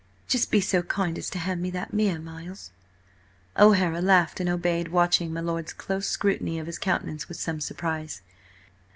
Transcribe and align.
Just 0.27 0.49
be 0.49 0.61
so 0.61 0.81
kind 0.81 1.15
as 1.19 1.29
to 1.29 1.37
hand 1.37 1.61
me 1.61 1.69
that 1.69 1.93
mirror, 1.93 2.19
Miles." 2.19 2.71
O'Hara 3.55 4.01
laughed 4.01 4.39
and 4.39 4.49
obeyed, 4.49 4.87
watching 4.87 5.31
my 5.31 5.41
lord's 5.41 5.73
close 5.73 6.07
scrutiny 6.07 6.57
of 6.57 6.65
his 6.65 6.79
countenance 6.79 7.27
with 7.29 7.37
some 7.37 7.61
surprise. 7.61 8.23